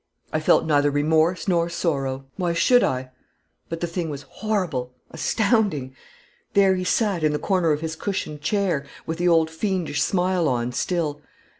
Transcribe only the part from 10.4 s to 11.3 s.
on still.